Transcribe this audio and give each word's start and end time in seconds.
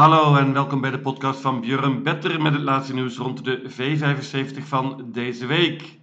Hallo 0.00 0.36
en 0.36 0.52
welkom 0.52 0.80
bij 0.80 0.90
de 0.90 0.98
podcast 0.98 1.40
van 1.40 1.60
Björn 1.60 2.02
Better 2.02 2.42
met 2.42 2.52
het 2.52 2.62
laatste 2.62 2.94
nieuws 2.94 3.16
rond 3.16 3.44
de 3.44 3.70
V75 3.70 4.62
van 4.62 5.08
deze 5.12 5.46
week. 5.46 5.98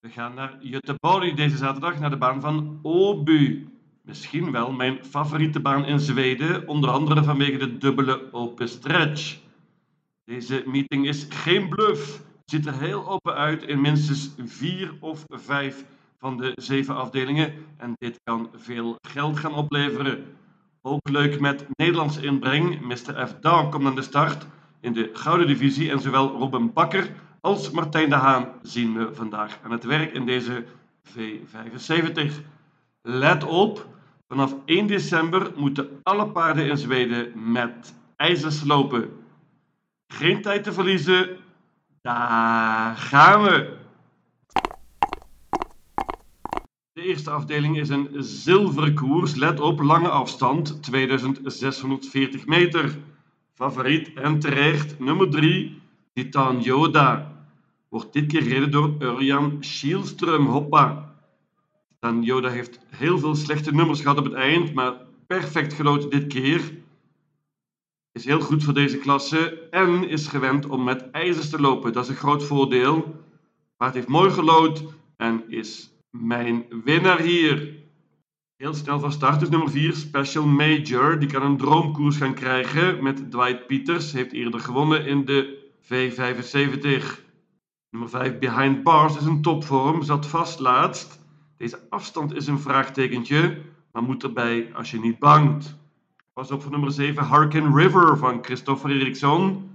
We 0.00 0.08
gaan 0.08 0.34
naar 0.34 0.58
Göteborg 0.60 1.34
deze 1.34 1.56
zaterdag 1.56 1.98
naar 1.98 2.10
de 2.10 2.16
baan 2.16 2.40
van 2.40 2.78
Åby. 2.82 3.66
Misschien 4.02 4.52
wel 4.52 4.72
mijn 4.72 5.04
favoriete 5.04 5.60
baan 5.60 5.84
in 5.84 6.00
Zweden, 6.00 6.68
onder 6.68 6.90
andere 6.90 7.24
vanwege 7.24 7.56
de 7.56 7.78
dubbele 7.78 8.32
open 8.32 8.68
stretch. 8.68 9.38
Deze 10.24 10.62
meeting 10.66 11.06
is 11.06 11.26
geen 11.28 11.68
bluff. 11.68 12.22
Ziet 12.44 12.66
er 12.66 12.78
heel 12.78 13.08
open 13.08 13.34
uit 13.34 13.62
in 13.62 13.80
minstens 13.80 14.30
vier 14.44 14.94
of 15.00 15.24
vijf 15.28 15.84
van 16.18 16.36
de 16.36 16.52
zeven 16.54 16.96
afdelingen 16.96 17.54
en 17.76 17.92
dit 17.98 18.20
kan 18.24 18.50
veel 18.56 18.96
geld 19.08 19.38
gaan 19.38 19.54
opleveren. 19.54 20.24
Ook 20.86 21.08
leuk 21.08 21.40
met 21.40 21.66
Nederlandse 21.76 22.22
inbreng. 22.22 22.80
Mr. 22.80 23.28
F. 23.28 23.34
Down 23.40 23.70
komt 23.70 23.86
aan 23.86 23.94
de 23.94 24.02
start 24.02 24.46
in 24.80 24.92
de 24.92 25.10
Gouden 25.12 25.46
Divisie. 25.46 25.90
En 25.90 26.00
zowel 26.00 26.28
Robin 26.28 26.72
Bakker 26.72 27.10
als 27.40 27.70
Martijn 27.70 28.08
de 28.08 28.14
Haan 28.14 28.48
zien 28.62 28.94
we 28.94 29.14
vandaag 29.14 29.58
aan 29.62 29.70
het 29.70 29.84
werk 29.84 30.12
in 30.12 30.26
deze 30.26 30.64
V75. 31.08 32.32
Let 33.02 33.44
op, 33.44 33.86
vanaf 34.28 34.54
1 34.64 34.86
december 34.86 35.52
moeten 35.56 36.00
alle 36.02 36.26
paarden 36.26 36.68
in 36.68 36.78
Zweden 36.78 37.52
met 37.52 37.94
ijzers 38.16 38.64
lopen. 38.64 39.10
Geen 40.06 40.42
tijd 40.42 40.64
te 40.64 40.72
verliezen. 40.72 41.36
Daar 42.02 42.96
gaan 42.96 43.42
we. 43.42 43.76
Eerste 47.04 47.30
afdeling 47.30 47.78
is 47.78 47.88
een 47.88 48.08
zilveren 48.18 48.94
koers. 48.94 49.34
Let 49.34 49.60
op, 49.60 49.80
lange 49.80 50.08
afstand, 50.08 50.82
2640 50.82 52.46
meter. 52.46 52.98
Favoriet 53.54 54.12
en 54.14 54.38
terecht, 54.38 54.98
nummer 54.98 55.30
3, 55.30 55.80
Titan 56.14 56.60
Yoda. 56.60 57.32
Wordt 57.88 58.12
dit 58.12 58.26
keer 58.26 58.42
gereden 58.42 58.70
door 58.70 58.94
Urjan 58.98 59.56
Schielström. 59.60 60.46
Hoppa. 60.46 61.14
Titan 61.88 62.22
Yoda 62.22 62.48
heeft 62.48 62.78
heel 62.88 63.18
veel 63.18 63.34
slechte 63.34 63.74
nummers 63.74 64.00
gehad 64.00 64.18
op 64.18 64.24
het 64.24 64.34
eind, 64.34 64.74
maar 64.74 64.94
perfect 65.26 65.72
gelood 65.72 66.10
dit 66.10 66.26
keer. 66.26 66.60
Is 68.12 68.24
heel 68.24 68.40
goed 68.40 68.64
voor 68.64 68.74
deze 68.74 68.98
klasse 68.98 69.68
en 69.70 70.08
is 70.08 70.26
gewend 70.26 70.66
om 70.66 70.84
met 70.84 71.10
ijzers 71.10 71.50
te 71.50 71.60
lopen. 71.60 71.92
Dat 71.92 72.04
is 72.04 72.10
een 72.10 72.16
groot 72.16 72.44
voordeel. 72.44 73.24
Paard 73.76 73.94
heeft 73.94 74.08
mooi 74.08 74.30
gelood 74.30 74.84
en 75.16 75.44
is 75.48 75.93
mijn 76.20 76.64
winnaar 76.84 77.20
hier. 77.20 77.82
Heel 78.56 78.74
snel 78.74 79.00
van 79.00 79.12
start 79.12 79.42
is 79.42 79.48
nummer 79.48 79.70
4, 79.70 79.94
Special 79.94 80.46
Major. 80.46 81.18
Die 81.18 81.28
kan 81.28 81.42
een 81.42 81.56
droomkoers 81.56 82.16
gaan 82.16 82.34
krijgen 82.34 83.02
met 83.02 83.30
Dwight 83.30 83.66
Peters. 83.66 84.12
Heeft 84.12 84.32
eerder 84.32 84.60
gewonnen 84.60 85.06
in 85.06 85.24
de 85.24 85.70
V75. 85.82 87.22
Nummer 87.90 88.08
5, 88.10 88.38
Behind 88.38 88.82
Bars, 88.82 89.16
is 89.16 89.24
een 89.24 89.42
topvorm. 89.42 90.02
Zat 90.02 90.26
vast 90.26 90.58
laatst. 90.58 91.20
Deze 91.56 91.80
afstand 91.88 92.34
is 92.34 92.46
een 92.46 92.58
vraagtekentje, 92.58 93.58
maar 93.92 94.02
moet 94.02 94.22
erbij 94.22 94.70
als 94.74 94.90
je 94.90 95.00
niet 95.00 95.18
bangt. 95.18 95.76
Pas 96.32 96.50
op 96.50 96.62
voor 96.62 96.70
nummer 96.70 96.92
7, 96.92 97.28
Hurricane 97.28 97.82
River 97.82 98.18
van 98.18 98.44
Christopher 98.44 98.90
Eriksson. 98.90 99.70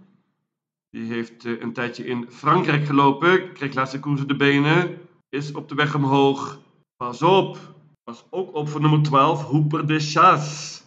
Die 0.89 1.11
heeft 1.11 1.45
eh, 1.45 1.61
een 1.61 1.73
tijdje 1.73 2.05
in 2.05 2.25
Frankrijk 2.29 2.85
gelopen. 2.85 3.53
Kreeg 3.53 3.73
laatste 3.73 3.99
koers 3.99 4.25
de 4.25 4.35
benen 4.35 4.97
is 5.29 5.51
op 5.51 5.69
de 5.69 5.75
weg 5.75 5.95
omhoog. 5.95 6.59
Pas 6.97 7.21
op. 7.21 7.57
Pas 8.03 8.25
ook 8.29 8.55
op 8.55 8.69
voor 8.69 8.81
nummer 8.81 9.01
12, 9.01 9.43
Hooper 9.43 9.87
de 9.87 9.99
Chasse. 9.99 10.81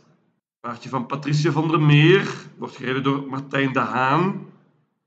Paardje 0.60 0.88
van 0.88 1.06
Patricia 1.06 1.52
van 1.52 1.68
der 1.68 1.80
Meer. 1.80 2.34
Wordt 2.58 2.76
gereden 2.76 3.02
door 3.02 3.26
Martijn 3.28 3.72
de 3.72 3.78
Haan. 3.78 4.46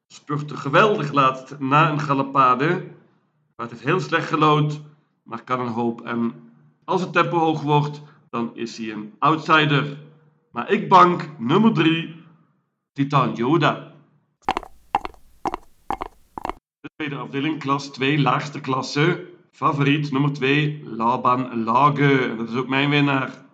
Spurte 0.07 0.57
geweldig 0.57 1.11
laatst 1.11 1.59
na 1.59 1.91
een 1.91 1.99
galopade. 1.99 2.87
Paard 3.55 3.69
heeft 3.69 3.83
heel 3.83 3.99
slecht 3.99 4.27
gelood, 4.27 4.81
maar 5.23 5.43
kan 5.43 5.59
een 5.59 5.73
hoop. 5.73 6.01
En 6.01 6.33
als 6.83 7.01
het 7.01 7.13
tempo 7.13 7.37
hoog 7.37 7.61
wordt, 7.61 8.01
dan 8.29 8.55
is 8.55 8.77
hij 8.77 8.91
een 8.91 9.13
outsider. 9.19 9.97
Maar 10.51 10.71
ik 10.71 10.89
bank 10.89 11.29
nummer 11.37 11.73
3, 11.73 12.15
Titan 12.93 13.33
Yoda. 13.33 13.93
De 16.79 16.89
tweede 16.95 17.15
afdeling, 17.15 17.59
klas 17.59 17.87
2, 17.87 18.19
laagste 18.21 18.61
klasse. 18.61 19.34
Favoriet 19.55 20.11
nummer 20.11 20.33
2, 20.33 20.83
Laban 20.83 21.63
Lage. 21.63 22.33
Dat 22.37 22.49
is 22.49 22.55
ook 22.55 22.67
mijn 22.67 22.89
winnaar. 22.89 23.45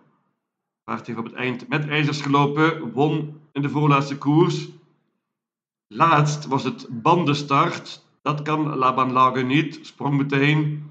Paard 0.84 1.06
heeft 1.06 1.18
op 1.18 1.24
het 1.24 1.34
eind 1.34 1.68
met 1.68 1.88
ijzers 1.88 2.20
gelopen. 2.20 2.92
Won 2.92 3.40
in 3.52 3.62
de 3.62 3.68
voorlaatste 3.68 4.18
koers. 4.18 4.68
Laatst 5.86 6.46
was 6.46 6.64
het 6.64 6.86
bandenstart. 6.90 8.04
Dat 8.22 8.42
kan 8.42 8.76
Laban 8.76 9.12
Lage 9.12 9.42
niet. 9.42 9.78
Sprong 9.82 10.16
meteen. 10.16 10.90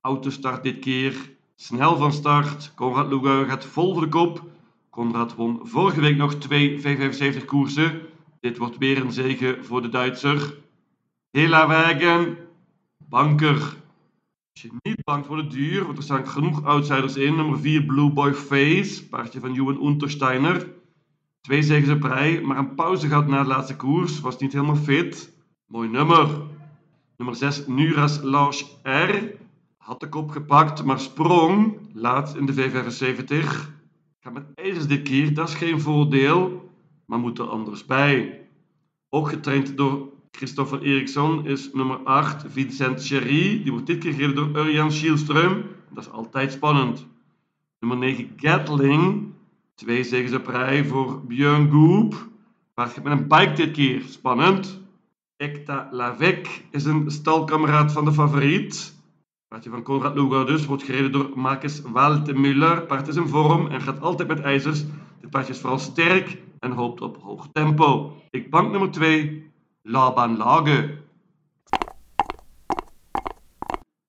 Autostart 0.00 0.62
dit 0.62 0.78
keer. 0.78 1.30
Snel 1.54 1.96
van 1.96 2.12
start. 2.12 2.72
Konrad 2.74 3.08
Lugauer 3.08 3.46
gaat 3.46 3.64
vol 3.64 3.92
voor 3.92 4.02
de 4.02 4.08
kop. 4.08 4.42
Konrad 4.90 5.34
won 5.34 5.60
vorige 5.62 6.00
week 6.00 6.16
nog 6.16 6.34
twee 6.34 6.80
V75 6.80 7.44
koersen. 7.44 8.00
Dit 8.40 8.58
wordt 8.58 8.78
weer 8.78 9.00
een 9.00 9.12
zege 9.12 9.58
voor 9.60 9.82
de 9.82 9.88
Duitser. 9.88 10.56
Hela 11.30 11.66
Wagen, 11.66 12.36
banker. 12.98 13.82
Als 14.54 14.62
je 14.62 14.78
niet 14.82 15.04
bang 15.04 15.26
voor 15.26 15.36
de 15.36 15.46
duur, 15.46 15.84
want 15.84 15.98
er 15.98 16.04
staan 16.04 16.28
genoeg 16.28 16.64
outsiders 16.64 17.16
in. 17.16 17.36
Nummer 17.36 17.58
4 17.58 17.84
Blue 17.84 18.10
Boy 18.10 18.34
Face, 18.34 19.08
paardje 19.08 19.40
van 19.40 19.52
Johan 19.52 19.86
Untersteiner. 19.86 20.72
Twee 21.40 21.62
zegens 21.62 21.90
op 21.90 22.02
rij, 22.02 22.40
maar 22.40 22.58
een 22.58 22.74
pauze 22.74 23.08
gehad 23.08 23.26
na 23.26 23.42
de 23.42 23.48
laatste 23.48 23.76
koers. 23.76 24.20
Was 24.20 24.38
niet 24.38 24.52
helemaal 24.52 24.76
fit. 24.76 25.32
Mooi 25.66 25.88
nummer. 25.88 26.28
Nummer 27.16 27.36
6 27.36 27.66
Nuras 27.66 28.22
Lars 28.22 28.78
R. 28.82 29.14
Had 29.76 30.00
de 30.00 30.08
kop 30.08 30.30
gepakt, 30.30 30.84
maar 30.84 31.00
sprong. 31.00 31.78
Laatst 31.92 32.36
in 32.36 32.46
de 32.46 32.54
V75. 32.54 33.46
Gaat 34.20 34.32
met 34.32 34.54
ijzers 34.54 34.86
dit 34.86 35.02
keer, 35.02 35.34
dat 35.34 35.48
is 35.48 35.54
geen 35.54 35.80
voordeel. 35.80 36.70
Maar 37.04 37.18
moet 37.18 37.38
er 37.38 37.48
anders 37.48 37.84
bij. 37.84 38.40
Ook 39.08 39.28
getraind 39.28 39.76
door 39.76 40.13
Christopher 40.36 40.82
Eriksson 40.82 41.46
is 41.46 41.72
nummer 41.72 41.96
8. 42.04 42.44
Vincent 42.48 43.06
Cherry, 43.06 43.62
die 43.62 43.72
wordt 43.72 43.86
dit 43.86 43.98
keer 43.98 44.12
gereden 44.12 44.34
door 44.34 44.66
Urjan 44.66 44.92
Schielström. 44.92 45.62
Dat 45.90 46.04
is 46.04 46.10
altijd 46.10 46.52
spannend. 46.52 47.06
Nummer 47.78 47.98
9, 47.98 48.32
Gatling. 48.36 49.32
Twee 49.74 50.04
zegens 50.04 50.32
op 50.32 50.46
rij 50.46 50.84
voor 50.84 51.26
Björn 51.26 51.70
Goop. 51.70 52.28
Paard 52.74 53.02
met 53.02 53.12
een 53.12 53.28
bike 53.28 53.52
dit 53.52 53.70
keer. 53.70 54.02
Spannend. 54.08 54.80
Ekta 55.36 55.88
Lavec 55.90 56.64
is 56.70 56.84
een 56.84 57.10
stalkameraad 57.10 57.92
van 57.92 58.04
de 58.04 58.12
favoriet. 58.12 58.94
Paardje 59.48 59.70
van 59.70 59.82
Konrad 59.82 60.14
Lugau 60.14 60.46
dus 60.46 60.66
wordt 60.66 60.82
gereden 60.82 61.12
door 61.12 61.30
Marcus 61.34 61.82
Waldemüller. 61.82 62.86
Paard 62.86 63.08
is 63.08 63.16
in 63.16 63.28
vorm 63.28 63.66
en 63.66 63.80
gaat 63.80 64.00
altijd 64.00 64.28
met 64.28 64.40
ijzers. 64.40 64.84
Dit 65.20 65.30
paardje 65.30 65.52
is 65.52 65.60
vooral 65.60 65.78
sterk 65.78 66.38
en 66.58 66.70
hoopt 66.70 67.00
op 67.00 67.22
hoog 67.22 67.48
tempo. 67.52 68.16
Ik 68.30 68.50
bank 68.50 68.70
nummer 68.70 68.90
2, 68.90 69.52
Laban 69.86 70.36
Lage. 70.36 70.98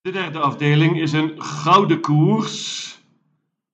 De 0.01 0.11
derde 0.11 0.39
afdeling 0.39 1.01
is 1.01 1.11
een 1.11 1.41
gouden 1.41 2.01
koers. 2.01 2.99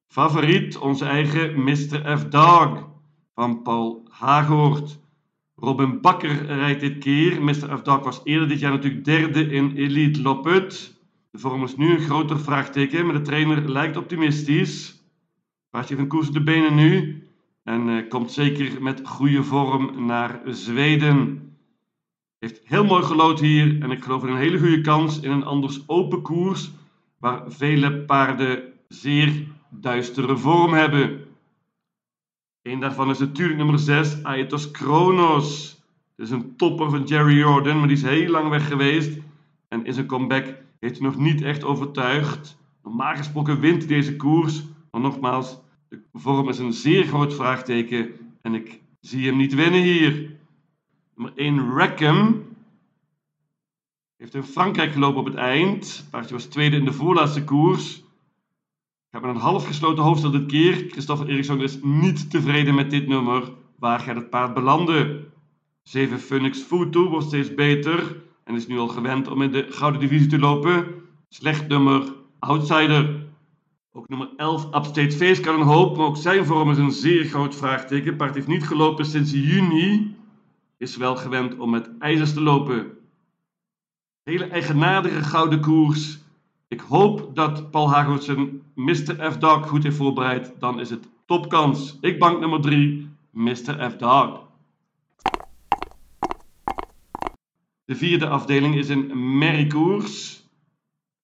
Favoriet 0.07 0.77
onze 0.77 1.05
eigen 1.05 1.63
Mr. 1.63 2.17
F. 2.17 2.27
Dog 2.29 2.89
van 3.33 3.61
Paul 3.61 4.07
Hagoort. 4.09 4.99
Robin 5.55 6.01
Bakker 6.01 6.45
rijdt 6.45 6.79
dit 6.79 6.97
keer. 6.97 7.43
Mr. 7.43 7.77
F. 7.77 7.81
Dog 7.81 8.03
was 8.03 8.21
eerder 8.23 8.47
dit 8.47 8.59
jaar 8.59 8.71
natuurlijk 8.71 9.05
derde 9.05 9.45
in 9.49 9.75
Elite 9.75 10.21
Loput. 10.21 10.99
De 11.31 11.39
vorm 11.39 11.63
is 11.63 11.75
nu 11.75 11.93
een 11.93 12.05
groter 12.05 12.39
vraagteken, 12.39 13.05
maar 13.05 13.15
de 13.15 13.21
trainer 13.21 13.71
lijkt 13.71 13.97
optimistisch. 13.97 15.03
Paardje 15.69 15.95
van 15.95 16.07
koers 16.07 16.29
de 16.29 16.43
benen 16.43 16.75
nu 16.75 17.23
en 17.63 17.87
uh, 17.87 18.09
komt 18.09 18.31
zeker 18.31 18.81
met 18.81 19.01
goede 19.07 19.43
vorm 19.43 20.05
naar 20.05 20.41
Zweden. 20.45 21.49
Heeft 22.41 22.61
heel 22.63 22.85
mooi 22.85 23.03
gelood 23.03 23.39
hier 23.39 23.81
en 23.81 23.91
ik 23.91 24.03
geloof 24.03 24.23
in 24.23 24.29
een 24.29 24.37
hele 24.37 24.59
goede 24.59 24.81
kans 24.81 25.19
in 25.19 25.31
een 25.31 25.43
anders 25.43 25.83
open 25.87 26.21
koers 26.21 26.71
waar 27.17 27.51
vele 27.51 27.97
paarden 27.97 28.63
zeer 28.87 29.47
duistere 29.69 30.37
vorm 30.37 30.73
hebben. 30.73 31.19
Een 32.61 32.79
daarvan 32.79 33.09
is 33.09 33.19
natuurlijk 33.19 33.57
nummer 33.57 33.79
6, 33.79 34.23
Aetos 34.23 34.71
Kronos. 34.71 35.79
Het 36.15 36.25
is 36.25 36.31
een 36.31 36.55
topper 36.55 36.89
van 36.89 37.03
Jerry 37.03 37.37
Jordan, 37.37 37.77
maar 37.77 37.87
die 37.87 37.97
is 37.97 38.03
heel 38.03 38.29
lang 38.29 38.49
weg 38.49 38.67
geweest. 38.67 39.17
En 39.67 39.85
in 39.85 39.93
zijn 39.93 40.05
comeback 40.05 40.55
heeft 40.79 40.97
hij 40.97 41.07
nog 41.07 41.17
niet 41.17 41.41
echt 41.41 41.63
overtuigd. 41.63 42.57
Normaal 42.83 43.15
gesproken 43.15 43.59
wint 43.59 43.87
deze 43.87 44.15
koers. 44.15 44.63
Maar 44.91 45.01
nogmaals, 45.01 45.59
de 45.89 46.01
vorm 46.13 46.49
is 46.49 46.59
een 46.59 46.73
zeer 46.73 47.03
groot 47.03 47.33
vraagteken. 47.33 48.09
En 48.41 48.53
ik 48.53 48.81
zie 48.99 49.27
hem 49.27 49.37
niet 49.37 49.53
winnen 49.53 49.81
hier. 49.81 50.39
Nummer 51.15 51.37
1, 51.37 51.73
Rackham. 51.75 52.43
Heeft 54.17 54.35
in 54.35 54.43
Frankrijk 54.43 54.91
gelopen 54.91 55.19
op 55.19 55.25
het 55.25 55.35
eind. 55.35 56.07
Paardje 56.09 56.33
was 56.33 56.45
tweede 56.45 56.75
in 56.75 56.85
de 56.85 56.93
voorlaatste 56.93 57.43
koers. 57.43 58.03
Gaat 59.11 59.21
met 59.21 59.35
een 59.35 59.41
half 59.41 59.65
gesloten 59.65 60.03
hoofdstel 60.03 60.31
dit 60.31 60.45
keer. 60.45 60.85
Christopher 60.89 61.29
Eriksson 61.29 61.61
is 61.61 61.79
niet 61.81 62.29
tevreden 62.29 62.75
met 62.75 62.89
dit 62.89 63.07
nummer. 63.07 63.51
waar 63.79 63.99
gaat 63.99 64.15
het 64.15 64.29
paard 64.29 64.53
belanden? 64.53 65.31
7 65.83 66.19
Phoenix 66.19 66.59
Futu 66.59 66.99
wordt 66.99 67.27
steeds 67.27 67.53
beter 67.53 68.21
en 68.43 68.55
is 68.55 68.67
nu 68.67 68.77
al 68.79 68.87
gewend 68.87 69.27
om 69.27 69.41
in 69.41 69.51
de 69.51 69.65
gouden 69.69 70.01
divisie 70.01 70.27
te 70.27 70.39
lopen. 70.39 70.85
Slecht 71.29 71.67
nummer, 71.67 72.13
outsider. 72.39 73.27
Ook 73.91 74.09
nummer 74.09 74.29
11 74.37 74.65
Upstate 74.65 75.11
Face 75.11 75.41
kan 75.41 75.59
een 75.59 75.67
hoop, 75.67 75.97
maar 75.97 76.05
ook 76.05 76.17
zijn 76.17 76.45
vorm 76.45 76.71
is 76.71 76.77
een 76.77 76.91
zeer 76.91 77.25
groot 77.25 77.55
vraagteken. 77.55 78.15
Paard 78.15 78.35
heeft 78.35 78.47
niet 78.47 78.67
gelopen 78.67 79.05
sinds 79.05 79.31
juni. 79.31 80.15
Is 80.81 80.97
wel 80.97 81.15
gewend 81.15 81.57
om 81.57 81.69
met 81.69 81.89
ijzers 81.99 82.33
te 82.33 82.41
lopen. 82.41 82.97
Hele 84.23 84.45
eigenaardige 84.45 85.23
gouden 85.23 85.61
koers. 85.61 86.19
Ik 86.67 86.79
hoop 86.79 87.35
dat 87.35 87.71
Paul 87.71 87.89
Hagelsen 87.89 88.63
Mr. 88.75 89.31
F-Dog 89.31 89.67
goed 89.67 89.83
heeft 89.83 89.95
voorbereid. 89.95 90.53
Dan 90.59 90.79
is 90.79 90.89
het 90.89 91.07
topkans. 91.25 91.97
Ik 91.99 92.19
bank 92.19 92.39
nummer 92.39 92.61
3, 92.61 93.09
Mr. 93.29 93.91
F-Dog. 93.91 94.47
De 97.85 97.95
vierde 97.95 98.27
afdeling 98.27 98.75
is 98.75 98.89
een 98.89 99.37
merriekoers. 99.37 100.43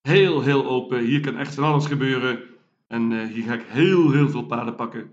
Heel, 0.01 0.41
heel 0.41 0.65
open. 0.65 1.05
Hier 1.05 1.19
kan 1.19 1.37
echt 1.37 1.55
van 1.55 1.63
alles 1.63 1.85
gebeuren. 1.85 2.39
En 2.87 3.11
uh, 3.11 3.27
hier 3.27 3.43
ga 3.43 3.53
ik 3.53 3.65
heel, 3.67 4.11
heel 4.11 4.29
veel 4.29 4.45
paarden 4.45 4.75
pakken. 4.75 5.11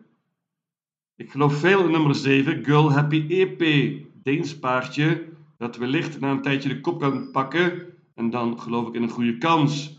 Ik 1.17 1.31
geloof 1.31 1.55
veel 1.55 1.85
in 1.85 1.91
nummer 1.91 2.14
7, 2.14 2.64
Girl 2.64 2.93
Happy 2.93 3.25
EP. 3.29 4.02
Deens 4.24 4.58
paardje 4.58 5.28
dat 5.58 5.76
wellicht 5.76 6.20
na 6.20 6.30
een 6.30 6.42
tijdje 6.42 6.68
de 6.68 6.80
kop 6.80 7.00
kan 7.00 7.30
pakken. 7.30 7.86
En 8.14 8.30
dan 8.30 8.60
geloof 8.60 8.88
ik 8.88 8.94
in 8.94 9.02
een 9.02 9.08
goede 9.08 9.38
kans. 9.38 9.98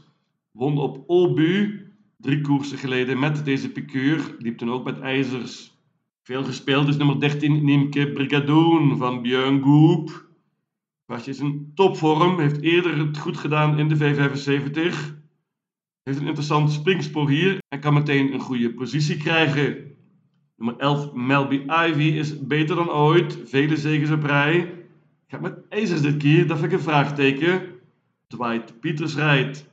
Won 0.52 0.78
op 0.78 1.04
Olbu 1.08 1.82
drie 2.18 2.42
koersen 2.42 2.78
geleden 2.78 3.20
met 3.20 3.46
deze 3.46 3.72
piqueur. 3.72 4.36
Liep 4.40 4.58
toen 4.58 4.72
ook 4.72 4.84
met 4.84 5.00
ijzers. 5.00 5.74
Veel 6.24 6.44
gespeeld 6.44 6.88
is 6.88 6.98
nummer 6.98 7.20
13 7.20 7.66
Niemke 7.66 8.12
Brigadoon 8.12 8.98
van 8.98 9.22
Björn 9.22 9.64
Goop. 9.64 10.30
Paardje 11.06 11.32
is 11.32 11.40
in 11.40 11.72
topvorm, 11.76 12.40
heeft 12.40 12.62
eerder 12.62 12.98
het 12.98 13.18
goed 13.18 13.38
gedaan 13.38 13.80
in 13.80 13.88
de 13.88 13.96
V75. 13.98 14.96
Heeft 16.04 16.20
een 16.20 16.28
interessant 16.28 16.72
springspoor 16.72 17.30
hier 17.30 17.58
en 17.68 17.80
kan 17.80 17.94
meteen 17.94 18.34
een 18.34 18.40
goede 18.40 18.74
positie 18.74 19.18
krijgen. 19.18 19.95
Nummer 20.56 20.78
11 20.78 21.14
Melby 21.14 21.66
Ivy 21.68 22.18
is 22.18 22.48
beter 22.48 22.76
dan 22.76 22.90
ooit, 22.90 23.38
vele 23.46 23.78
zegens 23.78 24.12
op 24.12 24.24
rij. 24.24 24.86
Gaat 25.28 25.42
met 25.42 25.68
ijzers 25.70 26.02
dit 26.02 26.18
keer, 26.18 26.48
dat 26.48 26.60
vind 26.60 26.72
ik 26.72 26.78
een 26.78 26.84
vraagteken. 26.84 27.80
Dwight 28.28 28.80
Peters 28.80 29.16
rijdt. 29.16 29.70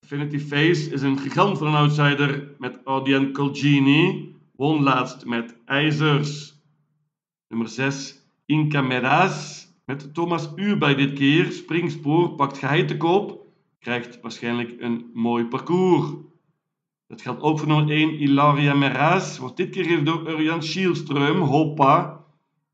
Infinity 0.00 0.38
Face 0.38 0.90
is 0.90 1.02
een 1.02 1.18
gigant 1.18 1.58
van 1.58 1.66
een 1.66 1.74
outsider 1.74 2.54
met 2.58 2.80
Audien 2.84 3.32
Colgini. 3.32 4.34
Won 4.56 4.82
laatst 4.82 5.24
met 5.24 5.56
ijzers. 5.64 6.54
Nummer 7.48 7.68
6 7.68 8.22
Inca 8.46 8.80
Meraz 8.80 9.66
met 9.84 10.14
Thomas 10.14 10.48
Uur 10.56 10.78
bij 10.78 10.94
dit 10.94 11.12
keer. 11.12 11.52
Springspoor 11.52 12.34
pakt 12.34 12.58
geheid 12.58 12.88
de 12.88 12.96
kop. 12.96 13.46
Krijgt 13.78 14.20
waarschijnlijk 14.20 14.74
een 14.78 15.10
mooi 15.14 15.44
parcours. 15.44 16.10
Dat 17.08 17.22
geldt 17.22 17.42
ook 17.42 17.58
voor 17.58 17.68
nummer 17.68 17.94
1 17.94 18.22
Ilaria 18.22 18.74
Meraz. 18.74 19.38
Wordt 19.38 19.56
dit 19.56 19.70
keer 19.70 19.84
gereden 19.84 20.04
door 20.04 20.30
Urian 20.30 20.62
Schielström. 20.62 21.38
Hoppa. 21.40 22.24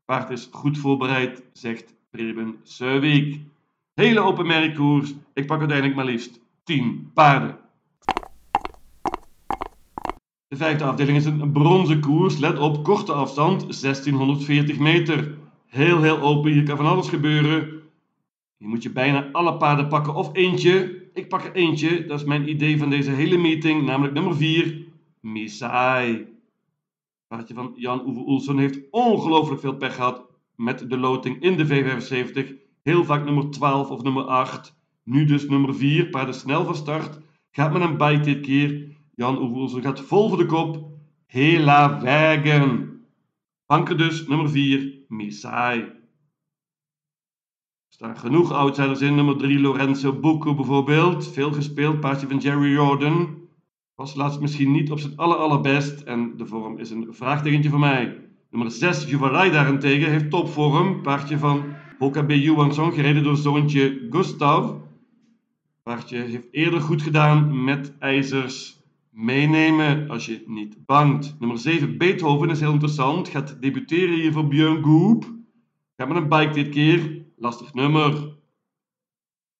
Paard 0.05 0.29
is 0.29 0.49
goed 0.51 0.77
voorbereid, 0.77 1.43
zegt 1.53 1.93
Preben 2.09 2.55
Suiwijk. 2.63 3.39
Hele 3.93 4.19
open 4.19 4.47
merkkoers. 4.47 5.13
Ik 5.33 5.45
pak 5.45 5.59
uiteindelijk 5.59 5.97
maar 5.97 6.05
liefst 6.05 6.39
10 6.63 7.11
paarden. 7.13 7.57
De 10.47 10.55
vijfde 10.55 10.83
afdeling 10.83 11.17
is 11.17 11.25
een 11.25 11.51
bronzen 11.51 11.99
koers. 11.99 12.37
Let 12.37 12.59
op, 12.59 12.83
korte 12.83 13.13
afstand, 13.13 13.59
1640 13.59 14.79
meter. 14.79 15.37
Heel, 15.65 16.01
heel 16.01 16.19
open. 16.19 16.51
Hier 16.51 16.63
kan 16.63 16.77
van 16.77 16.85
alles 16.85 17.09
gebeuren. 17.09 17.81
Hier 18.57 18.67
moet 18.67 18.83
je 18.83 18.91
bijna 18.91 19.29
alle 19.31 19.57
paarden 19.57 19.87
pakken 19.87 20.13
of 20.15 20.29
eentje. 20.33 21.04
Ik 21.15 21.29
pak 21.29 21.43
er 21.43 21.53
eentje. 21.53 22.05
Dat 22.05 22.19
is 22.19 22.25
mijn 22.25 22.49
idee 22.49 22.77
van 22.77 22.89
deze 22.89 23.11
hele 23.11 23.37
meeting, 23.37 23.85
namelijk 23.85 24.13
nummer 24.13 24.35
4. 24.35 24.85
Misai. 25.19 26.27
Paardje 27.27 27.53
van 27.53 27.73
Jan-Uwe 27.75 28.27
Oelsen 28.27 28.57
heeft 28.57 28.79
ongelooflijk 28.91 29.61
veel 29.61 29.75
pech 29.75 29.95
gehad 29.95 30.25
met 30.55 30.89
de 30.89 30.97
loting 30.97 31.41
in 31.41 31.57
de 31.57 31.67
V75. 31.67 32.53
Heel 32.81 33.03
vaak 33.03 33.25
nummer 33.25 33.49
12 33.49 33.89
of 33.89 34.03
nummer 34.03 34.23
8. 34.23 34.75
Nu 35.03 35.25
dus 35.25 35.47
nummer 35.47 35.75
4. 35.75 36.09
Paarden 36.09 36.35
snel 36.35 36.65
van 36.65 36.75
start. 36.75 37.19
Gaat 37.51 37.73
met 37.73 37.81
een 37.81 37.97
bite 37.97 38.19
dit 38.19 38.41
keer. 38.41 38.87
Jan-Uwe 39.15 39.55
Oelsen 39.55 39.81
gaat 39.81 40.01
vol 40.01 40.29
voor 40.29 40.37
de 40.37 40.45
kop. 40.45 40.89
Hela 41.27 42.01
Wagen. 42.01 43.01
Banken 43.65 43.97
dus 43.97 44.27
nummer 44.27 44.49
4. 44.49 44.93
Misai. 45.07 45.91
Staan 47.95 48.17
genoeg 48.17 48.51
outsiders 48.51 49.01
in. 49.01 49.15
Nummer 49.15 49.37
3 49.37 49.59
Lorenzo 49.59 50.13
Bucco 50.13 50.55
bijvoorbeeld. 50.55 51.27
Veel 51.27 51.51
gespeeld. 51.51 51.99
Paardje 51.99 52.27
van 52.27 52.37
Jerry 52.37 52.71
Jordan. 52.71 53.37
Was 53.95 54.15
laatst 54.15 54.39
misschien 54.39 54.71
niet 54.71 54.91
op 54.91 54.99
zijn 54.99 55.17
aller 55.17 55.37
allerbest 55.37 56.01
en 56.01 56.37
de 56.37 56.45
vorm 56.45 56.77
is 56.77 56.89
een 56.89 57.07
vraagtekentje 57.09 57.69
voor 57.69 57.79
mij. 57.79 58.17
Nummer 58.49 58.71
6, 58.71 59.05
Juvalai 59.05 59.51
daarentegen, 59.51 60.11
heeft 60.11 60.29
topvorm. 60.29 61.01
Paardje 61.01 61.37
van 61.37 61.63
HKB 61.99 62.31
Johansson, 62.31 62.91
gereden 62.91 63.23
door 63.23 63.37
zoontje 63.37 64.07
Gustav. 64.09 64.71
Paardje 65.83 66.17
heeft 66.17 66.47
eerder 66.51 66.81
goed 66.81 67.01
gedaan 67.01 67.63
met 67.63 67.97
ijzers. 67.99 68.81
Meenemen 69.09 70.09
als 70.09 70.25
je 70.25 70.43
niet 70.45 70.85
bangt. 70.85 71.35
Nummer 71.39 71.57
7, 71.57 71.97
Beethoven 71.97 72.49
is 72.49 72.59
heel 72.59 72.71
interessant. 72.71 73.27
Gaat 73.27 73.61
debuteren 73.61 74.15
hier 74.15 74.31
voor 74.31 74.47
Björn 74.47 74.83
Goop. 74.83 75.33
Gaat 75.97 76.07
met 76.07 76.17
een 76.17 76.29
bike 76.29 76.53
dit 76.53 76.69
keer. 76.69 77.23
Lastig 77.37 77.73
nummer. 77.73 78.35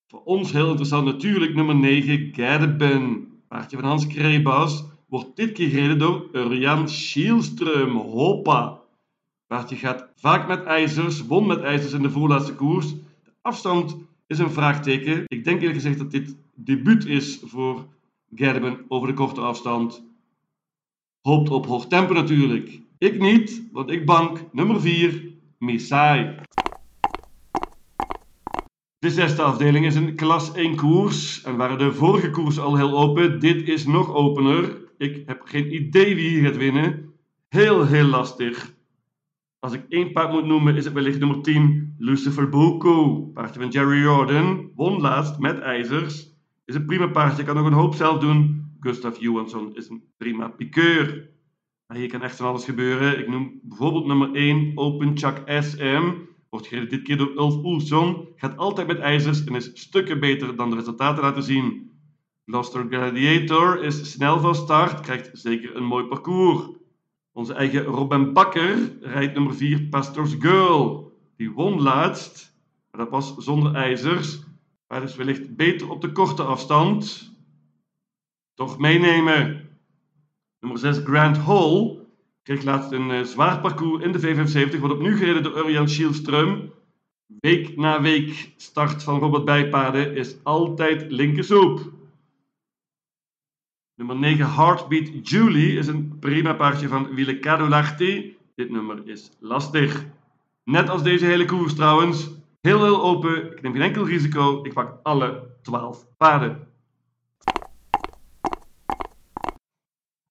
Voor 0.07 0.24
ons 0.24 0.51
heel 0.51 0.68
interessant 0.68 1.06
natuurlijk 1.06 1.56
nummer 1.56 1.75
9, 1.75 2.33
Gerben. 2.33 3.27
Paardje 3.48 3.77
van 3.77 3.86
Hans 3.86 4.07
Krebas 4.07 4.83
wordt 5.07 5.36
dit 5.36 5.51
keer 5.51 5.69
gereden 5.69 6.00
door 6.00 6.30
Urian 6.33 6.89
Schielström. 6.89 7.92
Hoppa! 7.92 8.81
Paardje 9.48 9.75
gaat 9.75 10.07
vaak 10.16 10.48
met 10.48 10.63
ijzers, 10.63 11.25
won 11.25 11.48
met 11.48 11.62
ijzers 11.62 11.94
in 11.94 12.01
de 12.01 12.10
voorlaatste 12.10 12.56
koers. 12.56 12.94
De 13.24 13.31
afstand 13.42 13.98
is 14.28 14.39
een 14.39 14.51
vraagteken. 14.51 15.24
Ik 15.28 15.44
denk 15.44 15.60
eerlijk 15.60 15.81
gezegd 15.81 15.98
dat 15.98 16.12
dit 16.12 16.36
debuut 16.54 17.06
is 17.06 17.39
voor 17.44 17.88
Gerben 18.36 18.86
over 18.88 19.07
de 19.07 19.13
korte 19.13 19.42
afstand. 19.42 20.04
Hoopt 21.21 21.50
op 21.50 21.66
hoog 21.66 21.88
tempo 21.88 22.13
natuurlijk. 22.13 22.80
Ik 22.98 23.19
niet, 23.19 23.62
want 23.71 23.89
ik 23.89 24.06
bank 24.06 24.45
nummer 24.51 24.81
4, 24.81 25.23
Misai. 25.57 26.35
De 29.06 29.12
zesde 29.12 29.42
afdeling 29.42 29.85
is 29.85 29.95
een 29.95 30.16
klas 30.16 30.54
1 30.54 30.76
koers. 30.76 31.44
En 31.44 31.56
waren 31.56 31.78
de 31.78 31.94
vorige 31.94 32.30
koers 32.30 32.59
al 32.59 32.76
heel 32.76 32.97
open, 32.97 33.40
dit 33.40 33.68
is 33.68 33.85
nog 33.85 34.14
opener. 34.14 34.78
Ik 34.97 35.24
heb 35.26 35.42
geen 35.44 35.76
idee 35.76 36.16
wie 36.16 36.30
hier 36.30 36.44
gaat 36.47 36.57
winnen. 36.57 37.14
Heel, 37.50 37.85
heel 37.85 38.06
lastig. 38.06 38.74
Als 39.59 39.74
ik 39.74 39.85
één 39.90 40.12
paard 40.12 40.31
moet 40.31 40.45
noemen, 40.45 40.76
is 40.76 40.85
het 40.85 40.94
wellicht 40.94 41.19
nummer 41.19 41.42
10, 41.42 41.95
Lucifer 41.97 42.50
Bucco. 42.50 43.19
Paardje 43.33 43.59
van 43.59 43.69
Jerry 43.69 44.02
Jordan. 44.02 44.71
Won 44.76 45.02
laatst 45.02 45.40
met 45.40 45.59
ijzers. 45.59 46.33
Is 46.66 46.76
een 46.76 46.85
prima 46.85 47.07
paardje, 47.07 47.44
kan 47.44 47.56
nog 47.56 47.66
een 47.66 47.74
hoop 47.74 47.94
zelf 47.94 48.19
doen. 48.19 48.71
Gustav 48.80 49.19
Johansson 49.19 49.76
is 49.76 49.90
een 49.90 50.04
prima 50.18 50.47
piqueur. 50.47 51.30
Maar 51.88 51.97
hier 51.97 52.09
kan 52.09 52.21
echt 52.21 52.35
van 52.35 52.47
alles 52.47 52.66
gebeuren. 52.66 53.19
Ik 53.19 53.28
noem 53.28 53.59
bijvoorbeeld 53.64 54.06
nummer 54.06 54.33
1, 54.33 54.71
Open 54.76 55.18
Chuck 55.18 55.42
SM. 55.45 56.12
Wordt 56.56 56.69
gereden 56.69 56.90
dit 56.90 57.02
keer 57.02 57.18
door 57.18 57.35
Ulf 57.35 57.64
Oelson. 57.64 58.28
Gaat 58.35 58.57
altijd 58.57 58.88
met 58.88 59.00
ijzers 59.00 59.44
en 59.44 59.56
is 59.56 59.71
stukken 59.74 60.19
beter 60.19 60.56
dan 60.56 60.69
de 60.69 60.76
resultaten 60.76 61.24
laten 61.24 61.44
zien. 61.44 61.92
Gloucester 62.45 62.85
Gladiator 62.90 63.83
is 63.83 64.12
snel 64.12 64.40
van 64.40 64.56
start, 64.56 65.00
krijgt 65.00 65.30
zeker 65.33 65.76
een 65.76 65.83
mooi 65.83 66.06
parcours. 66.06 66.68
Onze 67.31 67.54
eigen 67.54 67.83
Robin 67.83 68.33
Bakker 68.33 68.97
rijdt 69.02 69.33
nummer 69.33 69.56
4 69.56 69.81
Pastor's 69.81 70.35
Girl. 70.40 71.12
Die 71.38 71.52
won 71.52 71.81
laatst, 71.81 72.56
maar 72.92 73.02
dat 73.02 73.12
was 73.12 73.35
zonder 73.38 73.76
ijzers. 73.76 74.44
Maar 74.88 75.04
is 75.04 75.16
wellicht 75.16 75.56
beter 75.56 75.90
op 75.90 76.02
de 76.02 76.12
korte 76.12 76.44
afstand. 76.44 77.31
Toch 78.54 78.78
meenemen. 78.78 79.69
Nummer 80.59 80.80
6 80.80 80.97
Grand 80.97 81.38
Hall 81.38 82.05
kreeg 82.45 82.64
laatst 82.64 82.92
een 82.92 83.09
uh, 83.09 83.23
zwaar 83.23 83.61
parcours 83.61 84.04
in 84.04 84.11
de 84.11 84.19
V75. 84.19 84.80
Wordt 84.80 84.95
opnieuw 84.95 85.18
gereden 85.18 85.44
door 85.44 85.57
Urian 85.57 85.87
Schielström. 85.87 86.73
Week 87.40 87.78
na 87.78 88.02
week 88.02 88.54
start 88.57 89.04
van 89.04 89.19
Robert 89.19 89.45
Bijpaarden 89.45 90.16
is 90.16 90.35
altijd 90.44 91.11
linkersoep. 91.11 91.92
Nummer 93.95 94.16
9 94.16 94.54
Heartbeat 94.54 95.30
Julie 95.30 95.78
is 95.78 95.87
een 95.87 96.19
prima 96.19 96.54
paardje 96.54 96.87
van 96.87 97.16
Wille 97.16 97.40
Cadolarti. 97.40 98.37
Dit 98.56 98.69
nummer 98.69 99.07
is 99.07 99.31
lastig. 99.40 100.06
Net 100.64 100.90
als 100.90 101.04
deze 101.04 101.25
hele 101.25 101.45
koers 101.45 101.75
trouwens. 101.75 102.30
Heel 102.61 102.83
heel 102.83 103.04
open. 103.04 103.52
Ik 103.52 103.61
neem 103.61 103.71
geen 103.71 103.81
enkel 103.81 104.06
risico. 104.06 104.64
Ik 104.64 104.73
pak 104.73 104.99
alle 105.04 105.47
12 105.61 106.07
paarden. 106.18 106.68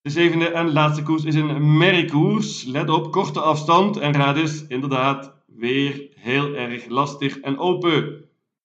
De 0.04 0.10
zevende 0.10 0.48
en 0.48 0.72
laatste 0.72 1.02
koers 1.02 1.24
is 1.24 1.34
een 1.34 1.76
merriekoers. 1.76 2.64
Let 2.64 2.88
op, 2.88 3.12
korte 3.12 3.40
afstand 3.40 3.96
en 3.96 4.12
raad 4.12 4.36
is 4.36 4.66
inderdaad 4.66 5.34
weer 5.46 6.08
heel 6.14 6.54
erg 6.54 6.88
lastig 6.88 7.40
en 7.40 7.58
open. 7.58 8.04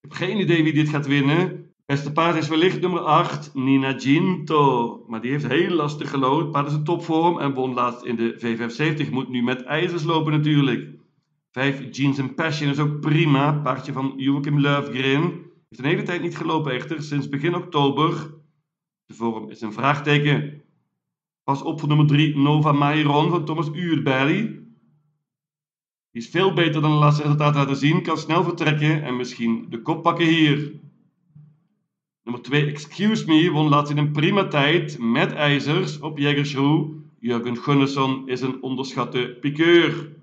heb 0.00 0.12
geen 0.12 0.40
idee 0.40 0.62
wie 0.62 0.72
dit 0.72 0.88
gaat 0.88 1.06
winnen. 1.06 1.72
Beste 1.86 2.12
paard 2.12 2.36
is 2.36 2.48
wellicht 2.48 2.80
nummer 2.80 3.00
8, 3.00 3.54
Nina 3.54 3.98
Ginto. 3.98 5.04
Maar 5.06 5.20
die 5.20 5.30
heeft 5.30 5.46
heel 5.46 5.70
lastig 5.70 6.10
gelood. 6.10 6.50
Paard 6.50 6.66
is 6.66 6.72
een 6.72 6.84
topvorm 6.84 7.38
en 7.38 7.54
won 7.54 7.74
laatst 7.74 8.04
in 8.04 8.16
de 8.16 8.34
V75. 8.38 9.10
Moet 9.10 9.28
nu 9.28 9.42
met 9.42 9.62
ijzers 9.62 10.04
lopen 10.04 10.32
natuurlijk. 10.32 10.88
5 11.50 11.96
Jeans 11.96 12.20
and 12.20 12.34
Passion 12.34 12.70
is 12.70 12.78
ook 12.78 13.00
prima. 13.00 13.52
Paardje 13.52 13.92
van 13.92 14.12
Joachim 14.16 14.58
Löfgren. 14.58 15.22
Heeft 15.68 15.78
een 15.78 15.84
hele 15.84 16.02
tijd 16.02 16.22
niet 16.22 16.36
gelopen 16.36 16.72
echter, 16.72 17.02
sinds 17.02 17.28
begin 17.28 17.54
oktober. 17.54 18.34
De 19.06 19.14
vorm 19.14 19.50
is 19.50 19.60
een 19.60 19.72
vraagteken. 19.72 20.62
Pas 21.50 21.62
op 21.62 21.78
voor 21.80 21.88
nummer 21.88 22.06
3 22.06 22.36
Nova 22.36 22.72
Mairon 22.72 23.30
van 23.30 23.44
Thomas 23.44 23.68
Uurberry. 23.72 24.42
Die 26.10 26.22
is 26.22 26.28
veel 26.28 26.52
beter 26.52 26.80
dan 26.80 26.90
de 26.90 26.96
laatste 26.96 27.22
resultaten 27.22 27.60
laten 27.60 27.76
zien, 27.76 28.02
kan 28.02 28.18
snel 28.18 28.44
vertrekken 28.44 29.02
en 29.02 29.16
misschien 29.16 29.66
de 29.70 29.82
kop 29.82 30.02
pakken 30.02 30.26
hier. 30.26 30.72
Nummer 32.22 32.42
2 32.42 32.66
Excuse 32.66 33.26
Me 33.26 33.50
won 33.50 33.68
laatst 33.68 33.90
in 33.90 33.98
een 33.98 34.12
prima 34.12 34.46
tijd 34.48 34.98
met 34.98 35.32
ijzers 35.32 36.00
op 36.00 36.18
Jägersroe. 36.18 36.94
Jurgen 37.18 37.56
Gunnarsson 37.56 38.28
is 38.28 38.40
een 38.40 38.62
onderschatte 38.62 39.36
piqueur. 39.40 40.16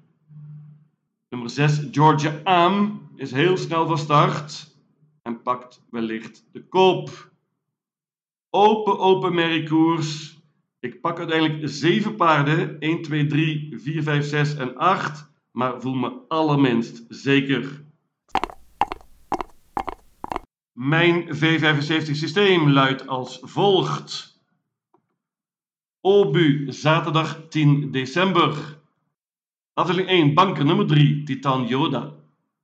Nummer 1.29 1.49
6 1.49 1.87
Georgia 1.91 2.41
Am 2.43 3.01
is 3.15 3.31
heel 3.31 3.57
snel 3.57 3.87
van 3.87 3.97
start 3.97 4.75
en 5.21 5.41
pakt 5.41 5.83
wellicht 5.89 6.47
de 6.51 6.67
kop. 6.67 7.31
Open, 8.49 8.99
open 8.99 9.35
merriekoers. 9.35 10.36
Ik 10.87 11.01
pak 11.01 11.17
uiteindelijk 11.17 11.69
7 11.69 12.15
paarden. 12.15 12.79
1, 12.79 13.01
2, 13.01 13.25
3, 13.25 13.73
4, 13.77 14.03
5, 14.03 14.25
6 14.25 14.55
en 14.55 14.77
8. 14.77 15.31
Maar 15.51 15.81
voel 15.81 15.93
me 15.93 16.11
allerminst 16.27 17.05
zeker. 17.09 17.83
Mijn 20.71 21.35
V75 21.35 22.11
systeem 22.11 22.69
luidt 22.69 23.07
als 23.07 23.39
volgt. 23.41 24.39
Obu, 26.01 26.65
zaterdag 26.67 27.41
10 27.49 27.91
december. 27.91 28.79
Afdeling 29.73 30.07
1, 30.07 30.33
banker 30.33 30.65
nummer 30.65 30.87
3, 30.87 31.23
Titan 31.23 31.67
Yoda. 31.67 32.13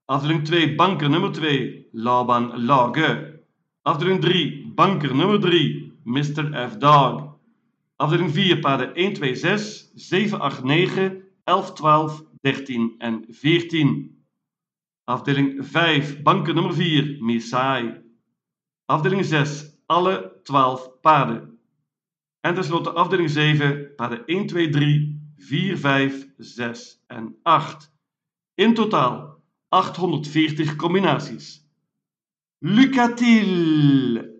Afdeling 0.05 0.45
2, 0.45 0.75
banker 0.75 1.09
nummer 1.09 1.31
2, 1.31 1.87
Laban 1.91 2.65
Lage. 2.65 3.41
Afdeling 3.81 4.21
3, 4.21 4.71
banker 4.75 5.15
nummer 5.15 5.39
3, 5.39 5.93
Mr. 6.03 6.69
F. 6.69 6.77
Dog. 6.77 7.32
Afdeling 8.03 8.31
4, 8.31 8.59
paarden 8.59 8.95
1, 8.95 9.13
2, 9.13 9.35
6, 9.35 9.91
7, 9.95 10.39
8, 10.39 10.63
9, 10.63 11.23
11, 11.43 11.73
12, 11.73 12.23
13 12.41 12.95
en 12.97 13.25
14. 13.29 14.23
Afdeling 15.03 15.65
5, 15.65 16.21
banken 16.21 16.55
nummer 16.55 16.73
4, 16.73 17.17
Misai. 17.23 18.01
Afdeling 18.85 19.25
6, 19.25 19.77
alle 19.85 20.39
12 20.43 20.91
paarden. 21.01 21.59
En 22.41 22.53
tenslotte 22.53 22.91
afdeling 22.91 23.29
7, 23.29 23.93
paarden 23.95 24.25
1, 24.25 24.47
2, 24.47 24.69
3, 24.69 25.19
4, 25.37 25.77
5, 25.77 26.27
6 26.37 27.03
en 27.07 27.35
8. 27.43 27.91
In 28.55 28.73
totaal 28.73 29.41
840 29.69 30.75
combinaties. 30.75 31.67
Lucatil! 32.59 34.32